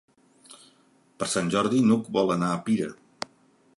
[1.21, 2.89] Per Sant Jordi n'Hug vol anar a Pira.